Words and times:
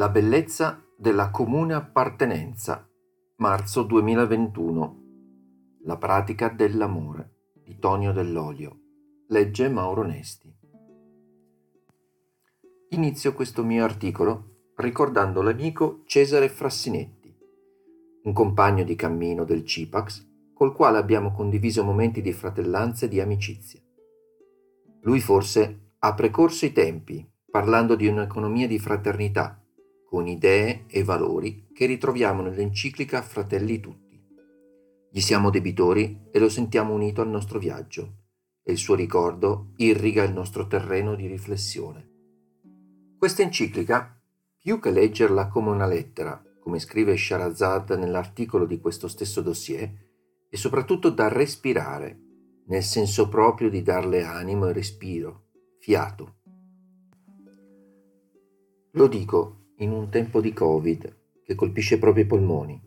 La 0.00 0.08
bellezza 0.08 0.82
della 0.96 1.30
comune 1.30 1.74
appartenenza. 1.74 2.88
Marzo 3.36 3.82
2021. 3.82 5.02
La 5.82 5.98
pratica 5.98 6.48
dell'amore 6.48 7.50
di 7.62 7.78
Tonio 7.78 8.10
Dell'Olio. 8.10 8.80
Legge 9.28 9.68
Mauro 9.68 10.02
Nesti. 10.02 10.50
Inizio 12.88 13.34
questo 13.34 13.62
mio 13.62 13.84
articolo 13.84 14.70
ricordando 14.76 15.42
l'amico 15.42 16.00
Cesare 16.06 16.48
Frassinetti, 16.48 17.36
un 18.22 18.32
compagno 18.32 18.84
di 18.84 18.96
cammino 18.96 19.44
del 19.44 19.66
CIPAX 19.66 20.26
col 20.54 20.72
quale 20.72 20.96
abbiamo 20.96 21.30
condiviso 21.30 21.84
momenti 21.84 22.22
di 22.22 22.32
fratellanza 22.32 23.04
e 23.04 23.08
di 23.10 23.20
amicizia. 23.20 23.82
Lui 25.02 25.20
forse 25.20 25.90
ha 25.98 26.14
precorso 26.14 26.64
i 26.64 26.72
tempi 26.72 27.30
parlando 27.50 27.96
di 27.96 28.06
un'economia 28.06 28.66
di 28.66 28.78
fraternità 28.78 29.59
con 30.10 30.26
idee 30.26 30.86
e 30.88 31.04
valori 31.04 31.68
che 31.72 31.86
ritroviamo 31.86 32.42
nell'enciclica 32.42 33.22
Fratelli 33.22 33.78
Tutti. 33.78 34.20
Gli 35.08 35.20
siamo 35.20 35.50
debitori 35.50 36.22
e 36.32 36.40
lo 36.40 36.48
sentiamo 36.48 36.92
unito 36.92 37.20
al 37.20 37.28
nostro 37.28 37.60
viaggio 37.60 38.14
e 38.64 38.72
il 38.72 38.78
suo 38.78 38.96
ricordo 38.96 39.70
irriga 39.76 40.24
il 40.24 40.32
nostro 40.32 40.66
terreno 40.66 41.14
di 41.14 41.28
riflessione. 41.28 42.08
Questa 43.16 43.42
enciclica, 43.42 44.20
più 44.58 44.80
che 44.80 44.90
leggerla 44.90 45.46
come 45.46 45.70
una 45.70 45.86
lettera, 45.86 46.42
come 46.58 46.80
scrive 46.80 47.16
Sharazad 47.16 47.90
nell'articolo 47.90 48.66
di 48.66 48.80
questo 48.80 49.06
stesso 49.06 49.40
dossier, 49.42 49.92
è 50.48 50.56
soprattutto 50.56 51.10
da 51.10 51.28
respirare, 51.28 52.18
nel 52.66 52.82
senso 52.82 53.28
proprio 53.28 53.70
di 53.70 53.82
darle 53.82 54.24
animo 54.24 54.66
e 54.66 54.72
respiro, 54.72 55.50
fiato. 55.78 56.38
Lo 58.94 59.06
dico 59.06 59.59
in 59.80 59.92
un 59.92 60.10
tempo 60.10 60.40
di 60.40 60.52
Covid 60.52 61.16
che 61.42 61.54
colpisce 61.54 61.98
proprio 61.98 62.24
i 62.24 62.26
polmoni, 62.26 62.80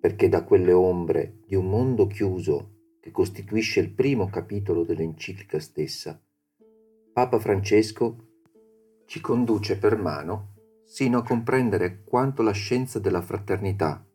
perché 0.00 0.28
da 0.28 0.44
quelle 0.44 0.72
ombre 0.72 1.40
di 1.46 1.56
un 1.56 1.68
mondo 1.68 2.06
chiuso 2.06 2.74
che 3.00 3.10
costituisce 3.10 3.80
il 3.80 3.90
primo 3.90 4.28
capitolo 4.28 4.84
dell'enciclica 4.84 5.58
stessa, 5.58 6.20
Papa 7.12 7.38
Francesco 7.38 8.28
ci 9.06 9.20
conduce 9.20 9.78
per 9.78 9.96
mano 9.96 10.54
sino 10.84 11.18
a 11.18 11.24
comprendere 11.24 12.04
quanto 12.04 12.42
la 12.42 12.52
scienza 12.52 13.00
della 13.00 13.20
fraternità, 13.22 14.06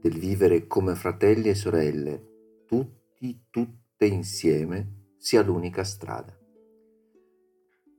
del 0.00 0.18
vivere 0.18 0.66
come 0.66 0.96
fratelli 0.96 1.48
e 1.48 1.54
sorelle, 1.54 2.64
tutti, 2.66 3.44
tutte 3.50 4.06
insieme, 4.06 5.12
sia 5.16 5.42
l'unica 5.42 5.84
strada. 5.84 6.36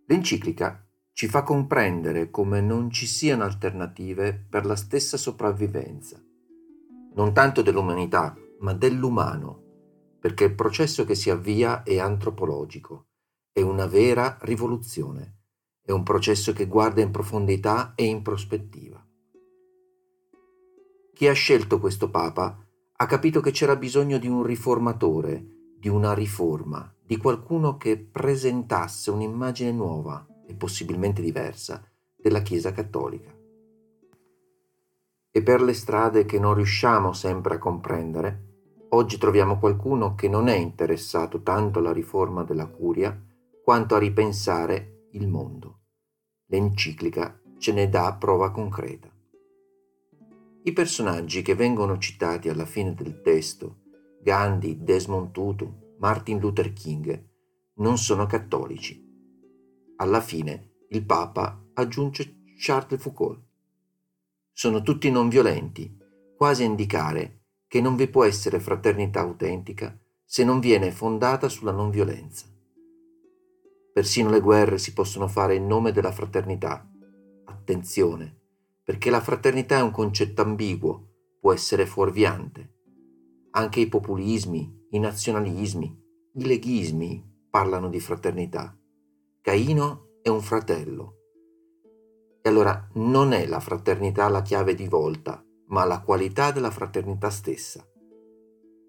L'enciclica 0.08 0.86
ci 1.22 1.28
fa 1.28 1.44
comprendere 1.44 2.32
come 2.32 2.62
non 2.62 2.90
ci 2.90 3.06
siano 3.06 3.44
alternative 3.44 4.34
per 4.50 4.66
la 4.66 4.76
stessa 4.76 5.18
sopravvivenza, 5.18 6.20
non 7.14 7.32
tanto 7.32 7.62
dell'umanità, 7.62 8.36
ma 8.62 8.74
dell'umano, 8.74 10.18
perché 10.20 10.46
il 10.46 10.56
processo 10.56 11.06
che 11.06 11.14
si 11.14 11.30
avvia 11.30 11.84
è 11.84 12.00
antropologico, 12.00 13.10
è 13.54 13.62
una 13.62 13.86
vera 13.86 14.40
rivoluzione, 14.42 15.42
è 15.86 15.92
un 15.92 16.02
processo 16.02 16.54
che 16.54 16.66
guarda 16.66 17.02
in 17.02 17.12
profondità 17.12 17.94
e 17.94 18.06
in 18.06 18.24
prospettiva. 18.24 19.08
Chi 21.14 21.28
ha 21.28 21.34
scelto 21.34 21.80
questo 21.80 22.10
Papa 22.10 22.68
ha 22.94 23.06
capito 23.06 23.42
che 23.42 23.52
c'era 23.52 23.76
bisogno 23.76 24.18
di 24.18 24.28
un 24.28 24.42
riformatore, 24.42 25.76
di 25.78 25.88
una 25.88 26.16
riforma, 26.16 26.92
di 27.06 27.18
qualcuno 27.18 27.78
che 27.78 28.00
presentasse 28.00 29.12
un'immagine 29.12 29.72
nuova, 29.72 30.26
e 30.52 30.54
possibilmente 30.54 31.22
diversa 31.22 31.84
della 32.16 32.42
Chiesa 32.42 32.72
cattolica. 32.72 33.34
E 35.34 35.42
per 35.42 35.62
le 35.62 35.74
strade 35.74 36.26
che 36.26 36.40
non 36.40 36.54
riusciamo 36.54 37.14
sempre 37.14 37.56
a 37.56 37.58
comprendere, 37.58 38.50
oggi 38.90 39.18
troviamo 39.18 39.58
qualcuno 39.58 40.14
che 40.14 40.28
non 40.28 40.50
è 40.50 40.56
interessato 40.56 41.42
tanto 41.42 41.80
alla 41.80 41.94
riforma 41.94 42.44
della 42.44 42.68
curia 42.68 43.18
quanto 43.64 43.96
a 43.96 44.00
ripensare 44.00 45.08
il 45.12 45.28
mondo. 45.28 45.80
L'enciclica 46.48 47.40
ce 47.58 47.72
ne 47.72 47.88
dà 47.88 48.14
prova 48.20 48.52
concreta. 48.52 49.10
I 50.64 50.74
personaggi 50.74 51.42
che 51.42 51.56
vengono 51.56 51.98
citati 51.98 52.50
alla 52.50 52.66
fine 52.66 52.94
del 52.94 53.22
testo, 53.22 53.78
Gandhi, 54.22 54.84
Desmond 54.84 55.32
Tutu, 55.32 55.96
Martin 56.00 56.40
Luther 56.40 56.74
King, 56.74 57.30
non 57.76 57.98
sono 57.98 58.26
cattolici 58.26 59.11
alla 60.02 60.20
fine 60.20 60.78
il 60.90 61.06
Papa 61.06 61.64
aggiunge 61.74 62.42
Charles 62.58 63.00
Foucault. 63.00 63.40
Sono 64.52 64.82
tutti 64.82 65.12
non 65.12 65.30
violenti, 65.30 65.96
quasi 66.36 66.64
a 66.64 66.66
indicare 66.66 67.44
che 67.68 67.82
non 67.82 67.96
vi 67.96 68.08
può 68.08 68.24
essere 68.24 68.60
fraternità 68.60 69.20
autentica 69.20 69.96
se 70.26 70.44
non 70.44 70.60
viene 70.60 70.92
fondata 70.92 71.48
sulla 71.50 71.72
non 71.72 71.92
violenza. 71.92 72.48
Persino 73.94 74.32
le 74.32 74.40
guerre 74.40 74.80
si 74.80 74.92
possono 74.92 75.28
fare 75.28 75.54
in 75.54 75.68
nome 75.68 75.92
della 75.92 76.12
fraternità. 76.12 76.90
Attenzione, 77.46 78.40
perché 78.84 79.12
la 79.12 79.22
fraternità 79.22 79.78
è 79.78 79.82
un 79.82 79.92
concetto 79.92 80.42
ambiguo, 80.42 81.10
può 81.40 81.54
essere 81.54 81.86
fuorviante. 81.86 82.80
Anche 83.52 83.82
i 83.82 83.88
populismi, 83.88 84.88
i 84.90 85.00
nazionalismi, 85.00 86.04
i 86.34 86.46
leghismi 86.46 87.24
parlano 87.52 87.88
di 87.88 88.00
fraternità. 88.00 88.76
Caino 89.44 90.20
è 90.22 90.30
un 90.30 90.42
fratello. 90.42 91.16
E 92.44 92.48
allora 92.48 92.88
non 92.94 93.34
è 93.34 93.48
la 93.48 93.60
fraternità 93.60 94.30
la 94.30 94.44
chiave 94.44 94.76
di 94.76 94.88
volta, 94.88 95.44
ma 95.70 95.84
la 95.84 96.02
qualità 96.02 96.52
della 96.52 96.70
fraternità 96.70 97.32
stessa. 97.32 97.84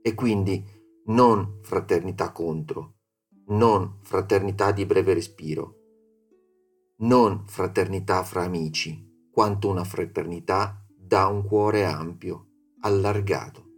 E 0.03 0.15
quindi 0.15 0.63
non 1.07 1.61
fraternità 1.63 2.33
contro, 2.33 2.97
non 3.47 4.01
fraternità 4.03 4.73
di 4.73 4.85
breve 4.85 5.15
respiro, 5.15 5.77
non 6.99 7.45
fraternità 7.47 8.23
fra 8.23 8.43
amici, 8.43 9.31
quanto 9.33 9.71
una 9.71 9.85
fraternità 9.85 10.85
da 10.95 11.29
un 11.29 11.47
cuore 11.47 11.87
ampio, 11.87 12.49
allargato. 12.81 13.71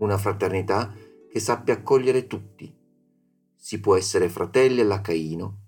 Una 0.00 0.18
fraternità 0.18 0.92
che 1.26 1.40
sappia 1.40 1.72
accogliere 1.72 2.26
tutti. 2.26 2.70
Si 3.54 3.80
può 3.80 3.96
essere 3.96 4.28
fratelli 4.28 4.82
alla 4.82 5.00
Caino 5.00 5.64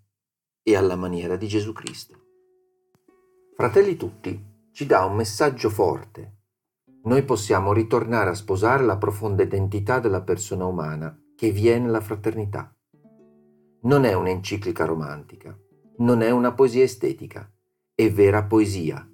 e 0.69 0.77
alla 0.77 0.97
maniera 0.97 1.37
di 1.37 1.49
Gesù 1.49 1.73
Cristo. 1.73 2.27
Fratelli 3.57 3.97
tutti, 3.97 4.39
ci 4.71 4.85
dà 4.85 5.07
un 5.07 5.17
messaggio 5.17 5.71
forte. 5.71 6.41
Noi 7.05 7.23
possiamo 7.23 7.73
ritornare 7.73 8.29
a 8.29 8.35
sposare 8.35 8.85
la 8.85 8.99
profonda 8.99 9.43
identità 9.43 9.99
della 9.99 10.21
persona 10.21 10.67
umana 10.67 11.19
che 11.35 11.51
viene 11.53 11.87
nella 11.87 12.03
fraternità. 12.03 12.77
Non 13.83 14.05
è 14.05 14.13
un'enciclica 14.13 14.85
romantica, 14.85 15.59
non 15.99 16.21
è 16.21 16.31
una 16.31 16.53
poesia 16.53 16.83
estetica, 16.83 17.51
è 17.95 18.13
vera 18.13 18.45
poesia, 18.45 19.09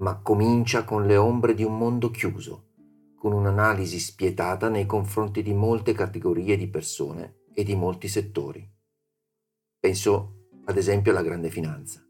ma 0.00 0.20
comincia 0.20 0.84
con 0.84 1.06
le 1.06 1.16
ombre 1.16 1.54
di 1.54 1.64
un 1.64 1.78
mondo 1.78 2.10
chiuso, 2.10 2.72
con 3.16 3.32
un'analisi 3.32 3.98
spietata 3.98 4.68
nei 4.68 4.84
confronti 4.84 5.42
di 5.42 5.54
molte 5.54 5.94
categorie 5.94 6.58
di 6.58 6.68
persone 6.68 7.44
e 7.54 7.64
di 7.64 7.74
molti 7.74 8.06
settori. 8.06 8.70
Penso 9.78 10.39
ad 10.64 10.76
esempio 10.76 11.12
la 11.12 11.22
grande 11.22 11.50
finanza. 11.50 12.04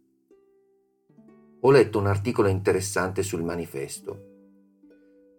Ho 1.62 1.70
letto 1.70 1.98
un 1.98 2.06
articolo 2.06 2.48
interessante 2.48 3.22
sul 3.22 3.42
manifesto. 3.42 4.28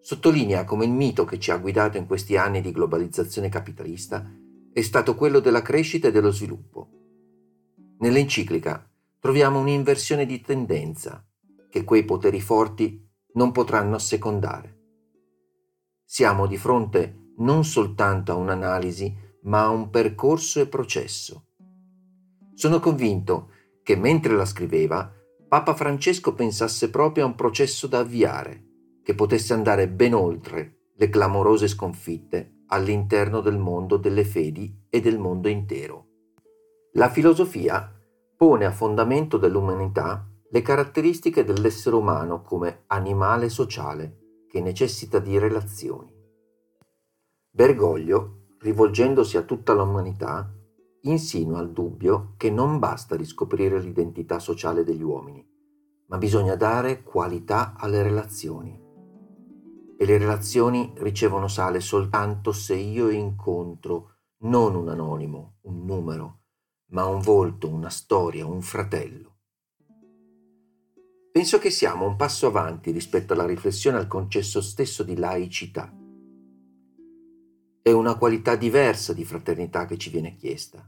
Sottolinea 0.01 0.65
come 0.65 0.85
il 0.85 0.91
mito 0.91 1.25
che 1.25 1.39
ci 1.39 1.51
ha 1.51 1.57
guidato 1.57 1.97
in 1.97 2.05
questi 2.05 2.37
anni 2.37 2.61
di 2.61 2.71
globalizzazione 2.71 3.49
capitalista 3.49 4.31
è 4.71 4.81
stato 4.81 5.15
quello 5.15 5.39
della 5.39 5.61
crescita 5.61 6.07
e 6.07 6.11
dello 6.11 6.31
sviluppo. 6.31 6.89
Nell'enciclica 7.99 8.87
troviamo 9.19 9.59
un'inversione 9.59 10.25
di 10.25 10.41
tendenza 10.41 11.25
che 11.69 11.83
quei 11.83 12.03
poteri 12.03 12.41
forti 12.41 13.07
non 13.33 13.51
potranno 13.51 13.95
assecondare. 13.95 14.79
Siamo 16.03 16.47
di 16.47 16.57
fronte 16.57 17.33
non 17.37 17.63
soltanto 17.63 18.31
a 18.31 18.35
un'analisi, 18.35 19.15
ma 19.43 19.63
a 19.63 19.69
un 19.69 19.89
percorso 19.89 20.59
e 20.59 20.67
processo 20.67 21.50
sono 22.61 22.79
convinto 22.79 23.49
che 23.81 23.95
mentre 23.95 24.35
la 24.35 24.45
scriveva, 24.45 25.11
Papa 25.47 25.73
Francesco 25.73 26.35
pensasse 26.35 26.91
proprio 26.91 27.23
a 27.23 27.27
un 27.27 27.33
processo 27.33 27.87
da 27.87 27.97
avviare, 27.97 28.65
che 29.03 29.15
potesse 29.15 29.53
andare 29.53 29.89
ben 29.89 30.13
oltre 30.13 30.91
le 30.95 31.09
clamorose 31.09 31.67
sconfitte 31.67 32.57
all'interno 32.67 33.41
del 33.41 33.57
mondo 33.57 33.97
delle 33.97 34.23
fedi 34.23 34.85
e 34.91 35.01
del 35.01 35.17
mondo 35.17 35.47
intero. 35.47 36.05
La 36.91 37.09
filosofia 37.09 37.99
pone 38.37 38.65
a 38.65 38.71
fondamento 38.71 39.37
dell'umanità 39.37 40.23
le 40.47 40.61
caratteristiche 40.61 41.43
dell'essere 41.43 41.95
umano 41.95 42.43
come 42.43 42.83
animale 42.85 43.49
sociale 43.49 44.43
che 44.47 44.61
necessita 44.61 45.17
di 45.17 45.35
relazioni. 45.39 46.13
Bergoglio, 47.49 48.49
rivolgendosi 48.59 49.35
a 49.35 49.41
tutta 49.41 49.73
l'umanità, 49.73 50.47
insinua 51.01 51.61
il 51.61 51.71
dubbio 51.71 52.33
che 52.37 52.51
non 52.51 52.79
basta 52.79 53.15
riscoprire 53.15 53.79
l'identità 53.79 54.39
sociale 54.39 54.83
degli 54.83 55.01
uomini, 55.01 55.45
ma 56.07 56.17
bisogna 56.17 56.55
dare 56.55 57.03
qualità 57.03 57.73
alle 57.75 58.03
relazioni. 58.03 58.79
E 59.97 60.05
le 60.05 60.17
relazioni 60.17 60.93
ricevono 60.97 61.47
sale 61.47 61.79
soltanto 61.79 62.51
se 62.51 62.75
io 62.75 63.09
incontro 63.09 64.15
non 64.43 64.75
un 64.75 64.89
anonimo, 64.89 65.57
un 65.61 65.85
numero, 65.85 66.39
ma 66.91 67.05
un 67.05 67.21
volto, 67.21 67.69
una 67.69 67.89
storia, 67.89 68.45
un 68.45 68.61
fratello. 68.61 69.29
Penso 71.31 71.59
che 71.59 71.69
siamo 71.69 72.05
un 72.05 72.17
passo 72.17 72.47
avanti 72.47 72.91
rispetto 72.91 73.33
alla 73.33 73.45
riflessione 73.45 73.97
al 73.97 74.07
concetto 74.07 74.61
stesso 74.61 75.03
di 75.03 75.15
laicità. 75.15 75.95
È 77.83 77.89
una 77.89 78.15
qualità 78.15 78.55
diversa 78.55 79.11
di 79.11 79.25
fraternità 79.25 79.87
che 79.87 79.97
ci 79.97 80.11
viene 80.11 80.35
chiesta. 80.35 80.87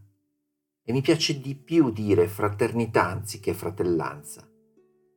E 0.83 0.93
mi 0.93 1.01
piace 1.01 1.41
di 1.41 1.55
più 1.55 1.89
dire 1.89 2.27
fraternità 2.27 3.07
anziché 3.07 3.55
fratellanza, 3.55 4.47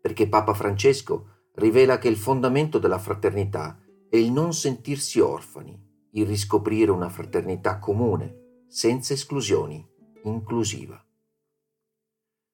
perché 0.00 0.26
Papa 0.26 0.55
Francesco 0.55 1.50
rivela 1.56 1.99
che 1.99 2.08
il 2.08 2.17
fondamento 2.17 2.78
della 2.78 2.99
fraternità 2.99 3.78
è 4.08 4.17
il 4.17 4.32
non 4.32 4.55
sentirsi 4.55 5.20
orfani, 5.20 5.78
il 6.12 6.25
riscoprire 6.25 6.90
una 6.90 7.11
fraternità 7.11 7.78
comune, 7.78 8.64
senza 8.69 9.12
esclusioni, 9.12 9.87
inclusiva. 10.25 10.99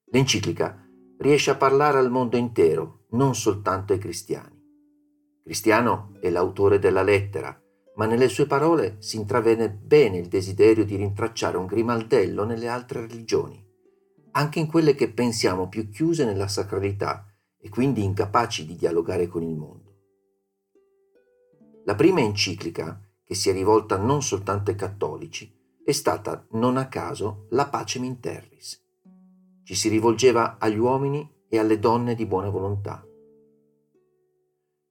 L'enciclica 0.07 0.85
riesce 1.19 1.53
a 1.53 1.57
parlare 1.57 1.99
al 1.99 2.11
mondo 2.11 2.37
intero, 2.37 3.05
non 3.11 3.37
soltanto 3.37 3.93
ai 3.93 4.01
cristiani. 4.01 4.61
Cristiano 5.45 6.17
è 6.21 6.29
l'autore 6.29 6.81
della 6.81 7.03
lettera, 7.03 7.57
ma 7.97 8.07
nelle 8.07 8.29
sue 8.29 8.47
parole 8.47 8.97
si 9.01 9.17
intravede 9.17 9.71
bene 9.71 10.19
il 10.19 10.29
desiderio 10.29 10.85
di 10.85 10.97
rintracciare 10.97 11.57
un 11.57 11.67
grimaldello 11.67 12.45
nelle 12.45 12.69
altre 12.69 13.07
religioni, 13.07 13.63
anche 14.33 14.59
in 14.59 14.67
quelle 14.67 14.95
che 14.95 15.13
pensiamo 15.13 15.69
più 15.69 15.91
chiuse 15.91 16.25
nella 16.25 16.49
sacralità 16.49 17.27
e 17.59 17.69
quindi 17.69 18.03
incapaci 18.03 18.65
di 18.67 18.77
dialogare 18.77 19.27
con 19.27 19.43
il 19.43 19.55
mondo. 19.55 19.91
La 21.85 21.95
prima 21.95 22.21
enciclica, 22.21 23.01
che 23.25 23.35
si 23.35 23.51
è 23.51 23.53
rivolta 23.53 23.97
non 23.97 24.23
soltanto 24.23 24.71
ai 24.71 24.77
cattolici, 24.77 25.53
è 25.85 25.93
stata 25.93 26.47
non 26.53 26.77
a 26.77 26.89
caso 26.89 27.47
la 27.51 27.69
Pacem 27.69 28.05
in 28.05 28.21
Terris. 28.21 28.81
Ci 29.65 29.75
si 29.75 29.89
rivolgeva 29.89 30.57
agli 30.59 30.79
uomini 30.79 31.29
e 31.49 31.59
alle 31.59 31.79
donne 31.79 32.15
di 32.15 32.25
buona 32.25 32.49
volontà 32.49 33.05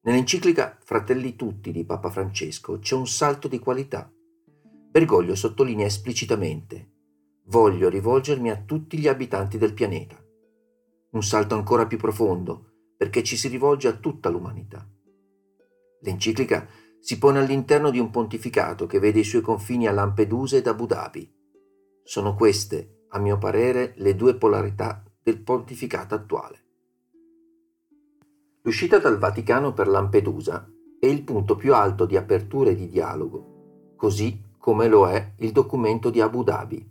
Nell'enciclica 0.03 0.77
Fratelli 0.83 1.35
tutti 1.35 1.71
di 1.71 1.85
Papa 1.85 2.09
Francesco 2.09 2.79
c'è 2.79 2.95
un 2.95 3.07
salto 3.07 3.47
di 3.47 3.59
qualità. 3.59 4.11
Bergoglio 4.89 5.35
sottolinea 5.35 5.85
esplicitamente 5.85 6.89
Voglio 7.45 7.87
rivolgermi 7.87 8.49
a 8.49 8.55
tutti 8.55 8.97
gli 8.97 9.07
abitanti 9.07 9.59
del 9.59 9.73
pianeta. 9.73 10.17
Un 11.11 11.21
salto 11.21 11.53
ancora 11.53 11.85
più 11.85 11.97
profondo, 11.97 12.93
perché 12.97 13.23
ci 13.23 13.37
si 13.37 13.47
rivolge 13.47 13.89
a 13.89 13.93
tutta 13.93 14.29
l'umanità. 14.29 14.87
L'enciclica 16.01 16.67
si 16.99 17.17
pone 17.19 17.39
all'interno 17.39 17.91
di 17.91 17.99
un 17.99 18.09
pontificato 18.09 18.87
che 18.87 18.99
vede 18.99 19.19
i 19.19 19.23
suoi 19.23 19.41
confini 19.41 19.87
a 19.87 19.91
Lampedusa 19.91 20.57
ed 20.57 20.65
Abu 20.67 20.87
Dhabi. 20.87 21.31
Sono 22.03 22.33
queste, 22.33 23.05
a 23.09 23.19
mio 23.19 23.37
parere, 23.37 23.93
le 23.97 24.15
due 24.15 24.35
polarità 24.35 25.03
del 25.21 25.41
pontificato 25.41 26.15
attuale. 26.15 26.60
L'uscita 28.63 28.99
dal 28.99 29.17
Vaticano 29.17 29.73
per 29.73 29.87
Lampedusa 29.87 30.69
è 30.99 31.07
il 31.07 31.23
punto 31.23 31.55
più 31.55 31.73
alto 31.73 32.05
di 32.05 32.15
apertura 32.15 32.69
e 32.69 32.75
di 32.75 32.87
dialogo, 32.87 33.93
così 33.95 34.39
come 34.59 34.87
lo 34.87 35.07
è 35.07 35.33
il 35.37 35.51
documento 35.51 36.11
di 36.11 36.21
Abu 36.21 36.43
Dhabi, 36.43 36.90